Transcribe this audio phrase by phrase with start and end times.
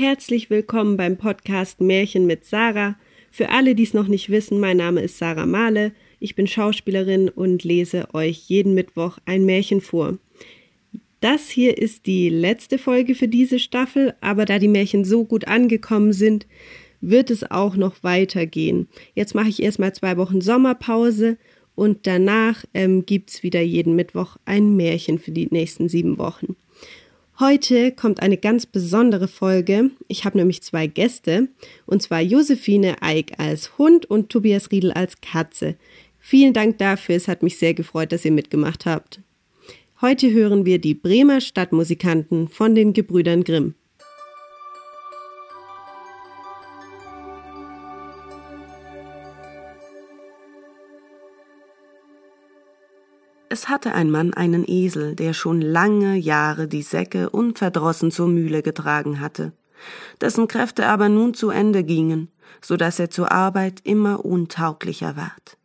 [0.00, 2.94] Herzlich willkommen beim Podcast Märchen mit Sarah.
[3.32, 5.90] Für alle, die es noch nicht wissen, mein Name ist Sarah Mahle.
[6.20, 10.16] Ich bin Schauspielerin und lese euch jeden Mittwoch ein Märchen vor.
[11.18, 15.48] Das hier ist die letzte Folge für diese Staffel, aber da die Märchen so gut
[15.48, 16.46] angekommen sind,
[17.00, 18.86] wird es auch noch weitergehen.
[19.16, 21.38] Jetzt mache ich erstmal zwei Wochen Sommerpause
[21.74, 26.54] und danach ähm, gibt es wieder jeden Mittwoch ein Märchen für die nächsten sieben Wochen.
[27.40, 29.92] Heute kommt eine ganz besondere Folge.
[30.08, 31.46] Ich habe nämlich zwei Gäste,
[31.86, 35.76] und zwar Josephine Eick als Hund und Tobias Riedel als Katze.
[36.18, 39.20] Vielen Dank dafür, es hat mich sehr gefreut, dass ihr mitgemacht habt.
[40.00, 43.76] Heute hören wir die Bremer Stadtmusikanten von den Gebrüdern Grimm.
[53.50, 58.62] Es hatte ein Mann einen Esel, der schon lange Jahre die Säcke unverdrossen zur Mühle
[58.62, 59.52] getragen hatte,
[60.20, 62.28] dessen Kräfte aber nun zu Ende gingen,
[62.60, 65.56] so dass er zur Arbeit immer untauglicher ward.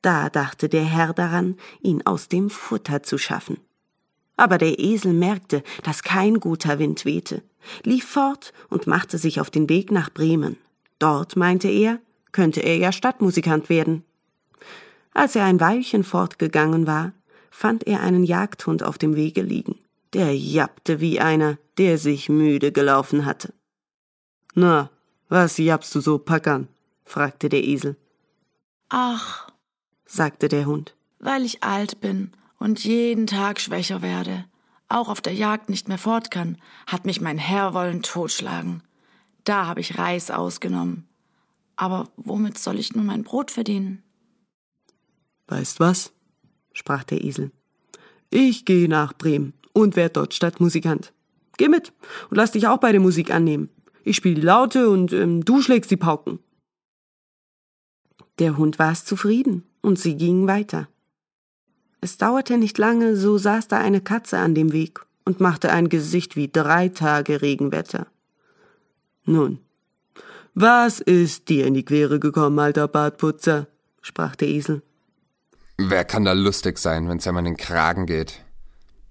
[0.00, 3.56] Da dachte der Herr daran, ihn aus dem Futter zu schaffen.
[4.36, 7.42] Aber der Esel merkte, dass kein guter Wind wehte,
[7.82, 10.56] lief fort und machte sich auf den Weg nach Bremen.
[10.98, 11.98] Dort, meinte er,
[12.32, 14.04] könnte er ja Stadtmusikant werden.
[15.14, 17.12] Als er ein Weilchen fortgegangen war,
[17.50, 19.78] fand er einen Jagdhund auf dem Wege liegen.
[20.12, 23.54] Der jappte wie einer, der sich müde gelaufen hatte.
[24.54, 24.90] Na,
[25.28, 26.68] was jappst du so, Packern?
[27.04, 27.96] fragte der Esel.
[28.88, 29.48] Ach,
[30.04, 34.44] sagte der Hund, weil ich alt bin und jeden Tag schwächer werde,
[34.88, 38.82] auch auf der Jagd nicht mehr fort kann, hat mich mein Herr wollen totschlagen.
[39.42, 41.08] Da habe ich Reis ausgenommen.
[41.74, 44.03] Aber womit soll ich nun mein Brot verdienen?
[45.48, 46.12] Weißt was?
[46.72, 47.50] sprach der Esel.
[48.30, 51.12] Ich gehe nach Bremen und werde dort Stadtmusikant.
[51.56, 51.92] Geh mit
[52.30, 53.68] und lass dich auch bei der Musik annehmen.
[54.02, 56.40] Ich spiele die Laute und ähm, du schlägst die Pauken.
[58.38, 60.88] Der Hund war es zufrieden und sie gingen weiter.
[62.00, 65.88] Es dauerte nicht lange, so saß da eine Katze an dem Weg und machte ein
[65.88, 68.08] Gesicht wie drei Tage Regenwetter.
[69.24, 69.58] Nun,
[70.54, 73.68] was ist dir in die Quere gekommen, alter Bartputzer?
[74.02, 74.82] sprach der Esel.
[75.76, 78.44] Wer kann da lustig sein, wenn's einem an den Kragen geht?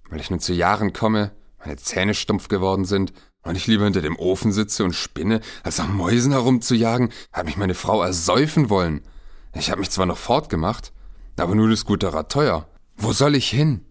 [0.08, 4.00] Weil ich nun zu Jahren komme, meine Zähne stumpf geworden sind und ich lieber hinter
[4.00, 9.02] dem Ofen sitze und spinne, als nach Mäusen herumzujagen, hat mich meine Frau ersäufen wollen.
[9.52, 10.92] Ich habe mich zwar noch fortgemacht,
[11.36, 12.66] aber nun ist guter Rat teuer.
[12.96, 13.84] Wo soll ich hin?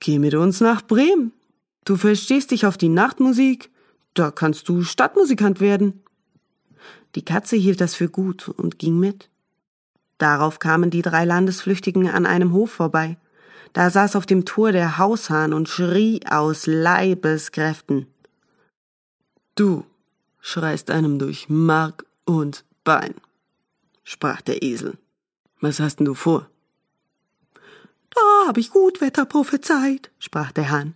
[0.00, 1.32] Geh mit uns nach Bremen.
[1.84, 3.70] Du verstehst dich auf die Nachtmusik,
[4.14, 6.02] da kannst du Stadtmusikant werden.
[7.14, 9.28] Die Katze hielt das für gut und ging mit.
[10.22, 13.16] Darauf kamen die drei Landesflüchtigen an einem Hof vorbei.
[13.72, 18.06] Da saß auf dem Tor der Haushahn und schrie aus Leibeskräften.
[19.56, 19.84] Du
[20.40, 23.16] schreist einem durch Mark und Bein,
[24.04, 24.96] sprach der Esel.
[25.60, 26.48] Was hast denn du vor?
[28.14, 30.94] Da hab ich gut Wetter prophezeit, sprach der Hahn,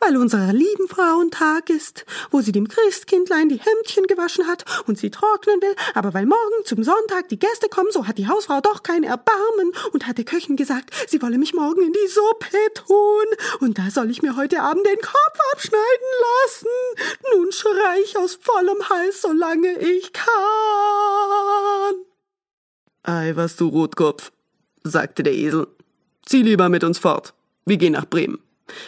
[0.00, 5.10] weil unserer lieben Frauentag ist, wo sie dem Christkindlein die Hemdchen gewaschen hat und sie
[5.10, 8.82] trocknen will, aber weil morgen zum Sonntag die Gäste kommen, so hat die Hausfrau doch
[8.82, 13.26] kein Erbarmen und hat der Köchin gesagt, sie wolle mich morgen in die Suppe tun,
[13.60, 16.10] und da soll ich mir heute Abend den Kopf abschneiden
[16.42, 16.68] lassen.
[17.34, 20.26] Nun schrei ich aus vollem Hals, solange ich kann.
[23.04, 24.32] Ei, was du Rotkopf,
[24.82, 25.68] sagte der Esel.
[26.26, 27.34] Zieh lieber mit uns fort.
[27.64, 28.38] Wir gehen nach Bremen.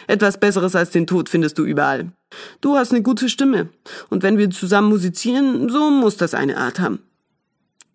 [0.07, 2.11] Etwas Besseres als den Tod findest du überall.
[2.59, 3.69] Du hast eine gute Stimme,
[4.09, 6.99] und wenn wir zusammen musizieren, so muss das eine Art haben.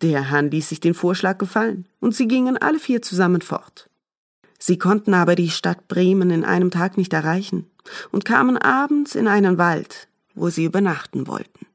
[0.01, 3.87] Der Hahn ließ sich den Vorschlag gefallen, und sie gingen alle vier zusammen fort.
[4.57, 7.69] Sie konnten aber die Stadt Bremen in einem Tag nicht erreichen
[8.11, 11.67] und kamen abends in einen Wald, wo sie übernachten wollten.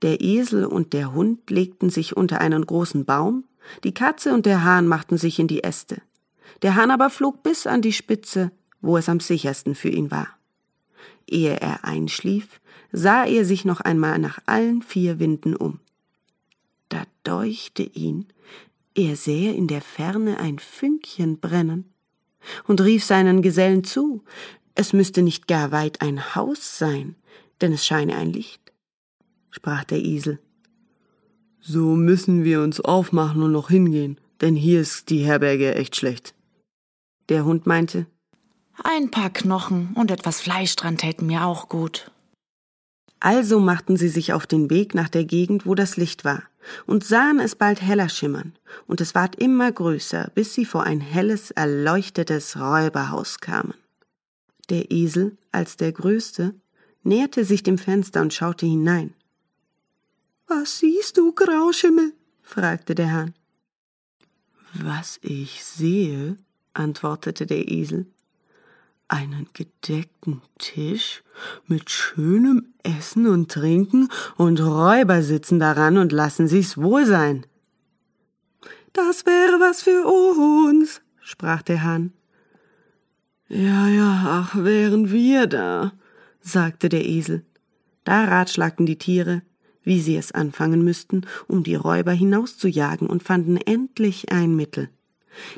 [0.00, 3.44] Der Esel und der Hund legten sich unter einen großen Baum,
[3.84, 6.00] die Katze und der Hahn machten sich in die Äste.
[6.62, 10.28] Der Hahn aber flog bis an die Spitze, wo es am sichersten für ihn war.
[11.26, 12.60] Ehe er einschlief,
[12.92, 15.80] sah er sich noch einmal nach allen vier Winden um.
[16.88, 18.26] Da deuchte ihn,
[18.94, 21.92] er sähe in der Ferne ein Fünkchen brennen,
[22.66, 24.24] und rief seinen Gesellen zu,
[24.74, 27.14] es müsste nicht gar weit ein Haus sein,
[27.60, 28.72] denn es scheine ein Licht.
[29.50, 30.38] Sprach der Esel.
[31.60, 36.34] So müssen wir uns aufmachen und noch hingehen, denn hier ist die Herberge echt schlecht.
[37.32, 38.04] Der Hund meinte,
[38.84, 42.10] ein paar Knochen und etwas Fleisch dran täten mir auch gut.
[43.20, 46.42] Also machten sie sich auf den Weg nach der Gegend, wo das Licht war,
[46.84, 48.52] und sahen es bald heller schimmern,
[48.86, 53.72] und es ward immer größer, bis sie vor ein helles, erleuchtetes Räuberhaus kamen.
[54.68, 56.54] Der Esel, als der Größte,
[57.02, 59.14] näherte sich dem Fenster und schaute hinein.
[60.48, 62.12] Was siehst du, Grauschimmel?
[62.42, 63.34] fragte der Hahn.
[64.74, 66.36] Was ich sehe,
[66.74, 68.06] antwortete der Esel,
[69.08, 71.22] einen gedeckten Tisch
[71.66, 77.46] mit schönem Essen und Trinken und Räuber sitzen daran und lassen sich's wohl sein.
[78.92, 82.12] Das wäre was für uns, sprach der Hahn.
[83.48, 85.92] Ja, ja, ach, wären wir da,
[86.40, 87.44] sagte der Esel.
[88.04, 89.42] Da ratschlagten die Tiere,
[89.82, 94.88] wie sie es anfangen müssten, um die Räuber hinauszujagen und fanden endlich ein Mittel.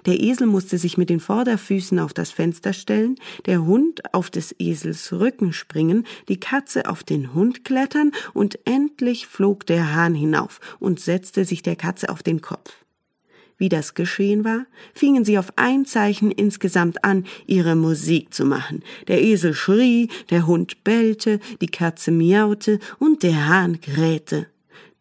[0.07, 3.17] Der Esel musste sich mit den Vorderfüßen auf das Fenster stellen,
[3.47, 9.27] der Hund auf des Esels Rücken springen, die Katze auf den Hund klettern, und endlich
[9.27, 12.85] flog der Hahn hinauf und setzte sich der Katze auf den Kopf.
[13.57, 18.83] Wie das geschehen war, fingen sie auf ein Zeichen insgesamt an, ihre Musik zu machen.
[19.07, 24.49] Der Esel schrie, der Hund bellte, die Katze miaute und der Hahn krähte.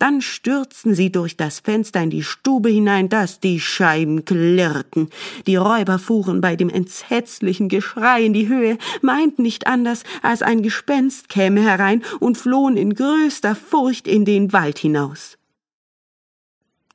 [0.03, 5.09] Dann stürzten sie durch das Fenster in die Stube hinein, dass die Scheiben klirrten.
[5.47, 10.61] Die Räuber fuhren bei dem entsetzlichen Geschrei in die Höhe, meinten nicht anders, als ein
[10.61, 15.37] Gespenst käme herein und flohen in größter Furcht in den Wald hinaus.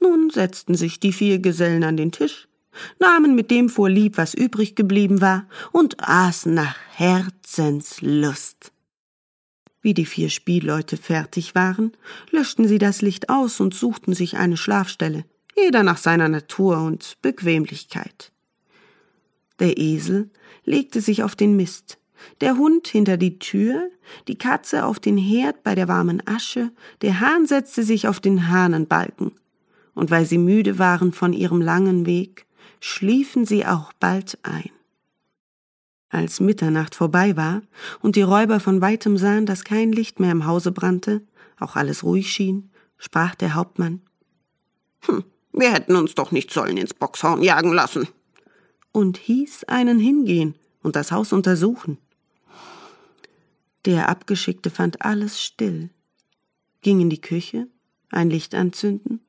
[0.00, 2.46] Nun setzten sich die vier Gesellen an den Tisch,
[3.00, 8.70] nahmen mit dem vorlieb, was übrig geblieben war, und aßen nach Herzenslust.
[9.80, 11.92] Wie die vier Spielleute fertig waren,
[12.30, 15.24] löschten sie das Licht aus und suchten sich eine Schlafstelle,
[15.56, 18.32] jeder nach seiner Natur und Bequemlichkeit.
[19.60, 20.30] Der Esel
[20.64, 21.98] legte sich auf den Mist,
[22.40, 23.90] der Hund hinter die Tür,
[24.26, 26.72] die Katze auf den Herd bei der warmen Asche,
[27.02, 29.32] der Hahn setzte sich auf den Hahnenbalken,
[29.94, 32.46] und weil sie müde waren von ihrem langen Weg,
[32.80, 34.70] schliefen sie auch bald ein.
[36.10, 37.62] Als Mitternacht vorbei war
[38.00, 41.22] und die Räuber von weitem sahen, dass kein Licht mehr im Hause brannte,
[41.60, 44.00] auch alles ruhig schien, sprach der Hauptmann.
[45.00, 48.08] Hm, wir hätten uns doch nicht sollen ins Boxhorn jagen lassen.
[48.92, 51.98] Und hieß einen hingehen und das Haus untersuchen.
[53.84, 55.90] Der Abgeschickte fand alles still,
[56.80, 57.68] ging in die Küche,
[58.10, 59.20] ein Licht anzünden,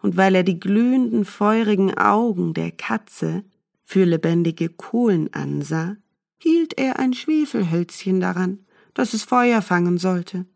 [0.00, 3.44] und weil er die glühenden, feurigen Augen der Katze
[3.84, 5.96] für lebendige Kohlen ansah,
[6.38, 8.60] hielt er ein Schwefelhölzchen daran,
[8.94, 10.46] dass es Feuer fangen sollte.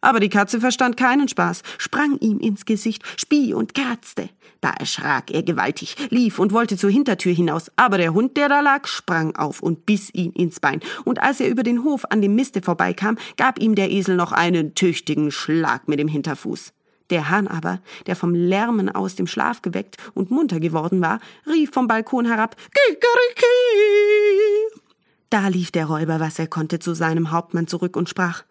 [0.00, 4.30] Aber die Katze verstand keinen Spaß, sprang ihm ins Gesicht, spie und kratzte.
[4.60, 8.60] Da erschrak er gewaltig, lief und wollte zur Hintertür hinaus, aber der Hund, der da
[8.60, 12.22] lag, sprang auf und biss ihn ins Bein, und als er über den Hof an
[12.22, 16.72] dem Miste vorbeikam, gab ihm der Esel noch einen tüchtigen Schlag mit dem Hinterfuß.
[17.10, 21.70] Der Hahn aber, der vom Lärmen aus dem Schlaf geweckt und munter geworden war, rief
[21.72, 23.87] vom Balkon herab Kikeriki.
[25.30, 28.44] Da lief der Räuber, was er konnte, zu seinem Hauptmann zurück und sprach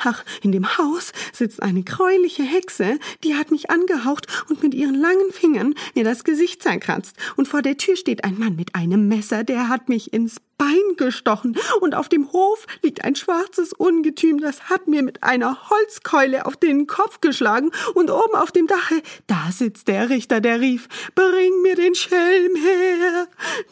[0.00, 5.00] Ach, in dem Haus sitzt eine gräuliche Hexe, die hat mich angehaucht und mit ihren
[5.00, 9.08] langen Fingern mir das Gesicht zerkratzt, und vor der Tür steht ein Mann mit einem
[9.08, 14.40] Messer, der hat mich ins Bein gestochen, und auf dem Hof liegt ein schwarzes Ungetüm,
[14.40, 19.02] das hat mir mit einer Holzkeule auf den Kopf geschlagen, und oben auf dem Dache,
[19.26, 23.28] da sitzt der Richter, der rief Bring mir den Schelm her.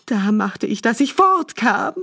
[0.06, 1.94] Da machte ich, dass ich fortkam.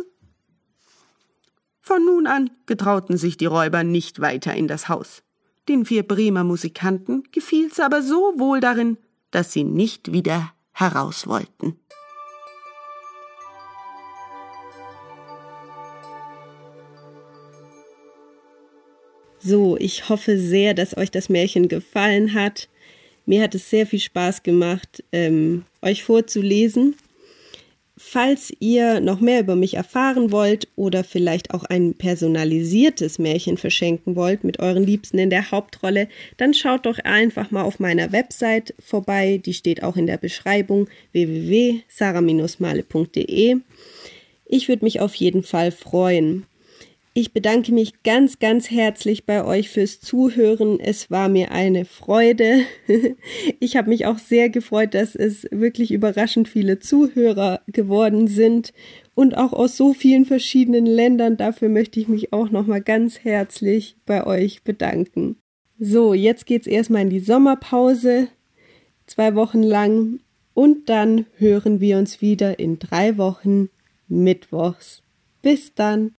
[1.81, 5.23] Von nun an getrauten sich die Räuber nicht weiter in das Haus.
[5.67, 8.97] Den vier Bremer Musikanten gefiel's aber so wohl darin,
[9.31, 11.79] dass sie nicht wieder heraus wollten.
[19.41, 22.67] So, ich hoffe sehr, dass euch das Märchen gefallen hat.
[23.25, 26.95] Mir hat es sehr viel Spaß gemacht, ähm, euch vorzulesen.
[28.01, 34.15] Falls ihr noch mehr über mich erfahren wollt oder vielleicht auch ein personalisiertes Märchen verschenken
[34.15, 38.73] wollt mit euren Liebsten in der Hauptrolle, dann schaut doch einfach mal auf meiner Website
[38.79, 39.41] vorbei.
[39.45, 43.57] Die steht auch in der Beschreibung www.sarah-male.de.
[44.45, 46.45] Ich würde mich auf jeden Fall freuen.
[47.19, 50.79] Ich bedanke mich ganz, ganz herzlich bei euch fürs Zuhören.
[50.79, 52.61] Es war mir eine Freude.
[53.59, 58.71] Ich habe mich auch sehr gefreut, dass es wirklich überraschend viele Zuhörer geworden sind
[59.15, 61.35] und auch aus so vielen verschiedenen Ländern.
[61.35, 65.35] Dafür möchte ich mich auch nochmal ganz herzlich bei euch bedanken.
[65.77, 68.29] So, jetzt geht's erstmal in die Sommerpause.
[69.07, 70.21] Zwei Wochen lang.
[70.53, 73.67] Und dann hören wir uns wieder in drei Wochen
[74.07, 75.03] Mittwochs.
[75.41, 76.13] Bis dann.